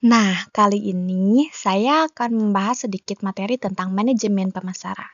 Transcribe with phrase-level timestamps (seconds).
[0.00, 5.12] Nah, kali ini saya akan membahas sedikit materi tentang manajemen pemasaran.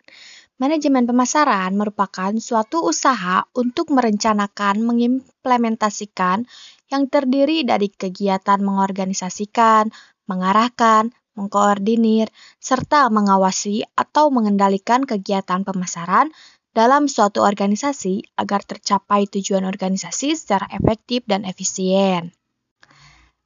[0.63, 6.47] Manajemen pemasaran merupakan suatu usaha untuk merencanakan, mengimplementasikan
[6.87, 9.91] yang terdiri dari kegiatan mengorganisasikan,
[10.31, 12.31] mengarahkan, mengkoordinir,
[12.63, 16.31] serta mengawasi atau mengendalikan kegiatan pemasaran
[16.71, 22.31] dalam suatu organisasi agar tercapai tujuan organisasi secara efektif dan efisien.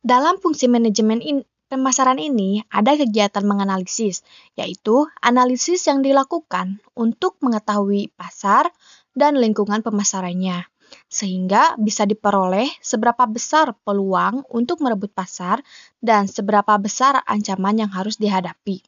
[0.01, 4.25] Dalam fungsi manajemen in, pemasaran ini ada kegiatan menganalisis,
[4.57, 8.73] yaitu analisis yang dilakukan untuk mengetahui pasar
[9.13, 10.65] dan lingkungan pemasarannya,
[11.07, 15.61] sehingga bisa diperoleh seberapa besar peluang untuk merebut pasar
[16.01, 18.81] dan seberapa besar ancaman yang harus dihadapi.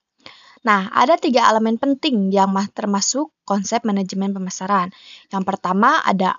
[0.65, 4.95] Nah, ada tiga elemen penting yang termasuk konsep manajemen pemasaran.
[5.29, 6.39] Yang pertama ada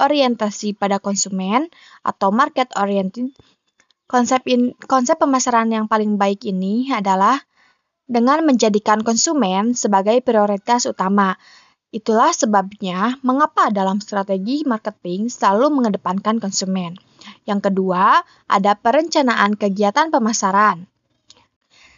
[0.00, 1.68] orientasi pada konsumen
[2.06, 3.32] atau market oriented
[4.06, 7.42] Konsep in, konsep pemasaran yang paling baik ini adalah
[8.06, 11.34] dengan menjadikan konsumen sebagai prioritas utama.
[11.90, 16.94] Itulah sebabnya mengapa dalam strategi marketing selalu mengedepankan konsumen.
[17.50, 20.86] Yang kedua, ada perencanaan kegiatan pemasaran.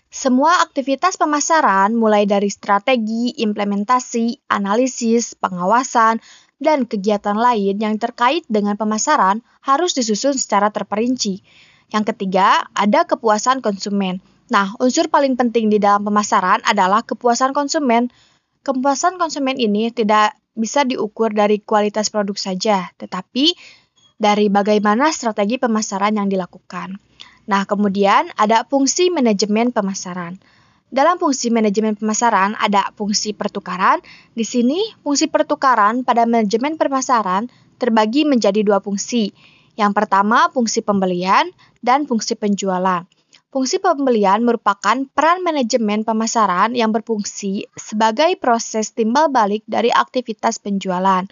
[0.08, 6.24] Semua aktivitas pemasaran mulai dari strategi, implementasi, analisis, pengawasan,
[6.56, 11.44] dan kegiatan lain yang terkait dengan pemasaran harus disusun secara terperinci.
[11.88, 14.20] Yang ketiga, ada kepuasan konsumen.
[14.48, 18.08] Nah, unsur paling penting di dalam pemasaran adalah kepuasan konsumen.
[18.64, 23.56] Kepuasan konsumen ini tidak bisa diukur dari kualitas produk saja, tetapi
[24.18, 26.98] dari bagaimana strategi pemasaran yang dilakukan.
[27.48, 30.36] Nah, kemudian ada fungsi manajemen pemasaran.
[30.88, 34.00] Dalam fungsi manajemen pemasaran ada fungsi pertukaran.
[34.32, 39.32] Di sini, fungsi pertukaran pada manajemen pemasaran terbagi menjadi dua fungsi.
[39.78, 43.06] Yang pertama, fungsi pembelian dan fungsi penjualan.
[43.48, 51.24] Fungsi pembelian merupakan peran manajemen pemasaran yang berfungsi sebagai proses timbal balik dari aktivitas penjualan.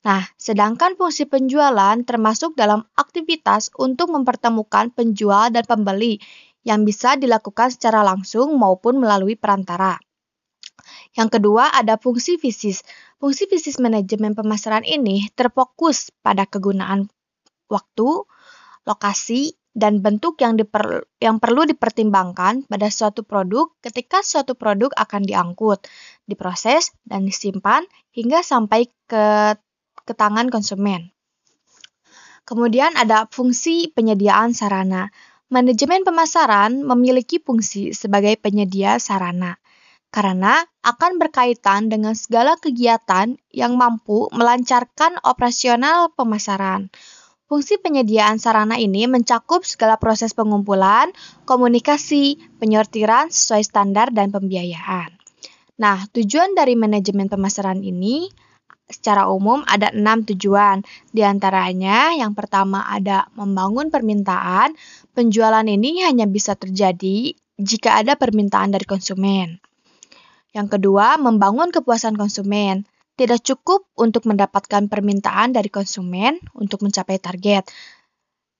[0.00, 6.16] Nah, sedangkan fungsi penjualan termasuk dalam aktivitas untuk mempertemukan penjual dan pembeli
[6.64, 10.00] yang bisa dilakukan secara langsung maupun melalui perantara.
[11.12, 12.86] Yang kedua ada fungsi fisis.
[13.20, 17.12] Fungsi fisis manajemen pemasaran ini terfokus pada kegunaan
[17.70, 18.26] waktu,
[18.84, 25.22] lokasi, dan bentuk yang, diper, yang perlu dipertimbangkan pada suatu produk ketika suatu produk akan
[25.22, 25.86] diangkut,
[26.26, 29.54] diproses, dan disimpan hingga sampai ke,
[30.02, 31.14] ke tangan konsumen.
[32.42, 35.14] Kemudian ada fungsi penyediaan sarana.
[35.50, 39.58] Manajemen pemasaran memiliki fungsi sebagai penyedia sarana
[40.10, 46.90] karena akan berkaitan dengan segala kegiatan yang mampu melancarkan operasional pemasaran
[47.50, 51.10] Fungsi penyediaan sarana ini mencakup segala proses pengumpulan,
[51.50, 55.10] komunikasi, penyortiran sesuai standar, dan pembiayaan.
[55.82, 58.30] Nah, tujuan dari manajemen pemasaran ini
[58.86, 60.86] secara umum ada enam tujuan.
[61.10, 64.78] Di antaranya, yang pertama ada membangun permintaan.
[65.10, 69.58] Penjualan ini hanya bisa terjadi jika ada permintaan dari konsumen.
[70.54, 72.86] Yang kedua, membangun kepuasan konsumen
[73.20, 77.68] tidak cukup untuk mendapatkan permintaan dari konsumen untuk mencapai target.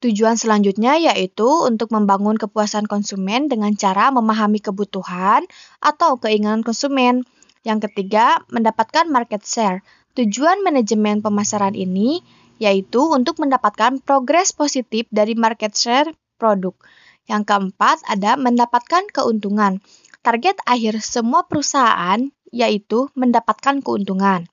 [0.05, 5.49] Tujuan selanjutnya yaitu untuk membangun kepuasan konsumen dengan cara memahami kebutuhan
[5.81, 7.25] atau keinginan konsumen.
[7.65, 9.81] Yang ketiga, mendapatkan market share.
[10.13, 12.21] Tujuan manajemen pemasaran ini
[12.61, 16.77] yaitu untuk mendapatkan progres positif dari market share produk.
[17.25, 19.81] Yang keempat, ada mendapatkan keuntungan.
[20.21, 24.47] Target akhir semua perusahaan yaitu mendapatkan keuntungan.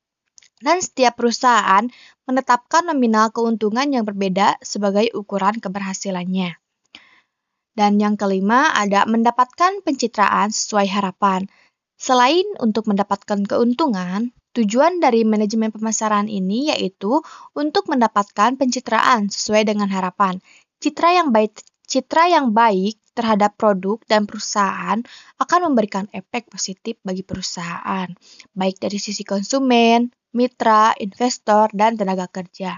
[0.58, 1.86] Dan setiap perusahaan
[2.26, 6.58] menetapkan nominal keuntungan yang berbeda sebagai ukuran keberhasilannya.
[7.78, 11.46] Dan yang kelima ada mendapatkan pencitraan sesuai harapan.
[11.94, 17.22] Selain untuk mendapatkan keuntungan, tujuan dari manajemen pemasaran ini yaitu
[17.54, 20.42] untuk mendapatkan pencitraan sesuai dengan harapan.
[20.82, 25.02] Citra yang baik citra yang baik terhadap produk dan perusahaan
[25.42, 28.06] akan memberikan efek positif bagi perusahaan,
[28.54, 32.78] baik dari sisi konsumen, mitra, investor, dan tenaga kerja.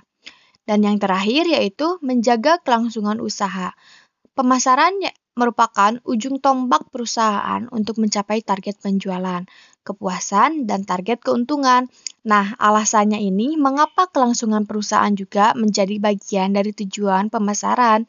[0.64, 3.76] Dan yang terakhir yaitu menjaga kelangsungan usaha.
[4.32, 4.96] Pemasaran
[5.40, 9.48] merupakan ujung tombak perusahaan untuk mencapai target penjualan,
[9.88, 11.88] kepuasan, dan target keuntungan.
[12.28, 18.04] Nah, alasannya ini mengapa kelangsungan perusahaan juga menjadi bagian dari tujuan pemasaran.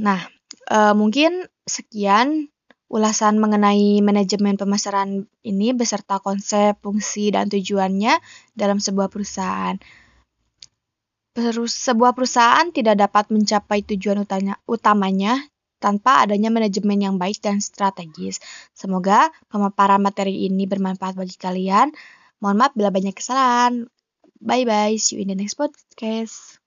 [0.00, 0.39] Nah,
[0.70, 2.48] e, mungkin sekian
[2.90, 8.18] ulasan mengenai manajemen pemasaran ini beserta konsep, fungsi, dan tujuannya
[8.54, 9.78] dalam sebuah perusahaan.
[11.30, 14.26] Perus sebuah perusahaan tidak dapat mencapai tujuan
[14.66, 15.38] utamanya
[15.80, 18.42] tanpa adanya manajemen yang baik dan strategis.
[18.76, 21.94] Semoga pemaparan materi ini bermanfaat bagi kalian.
[22.42, 23.88] Mohon maaf bila banyak kesalahan.
[24.42, 26.59] Bye bye, see you in the next podcast.